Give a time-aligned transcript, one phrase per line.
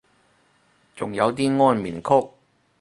[0.95, 2.29] 仲有啲安眠曲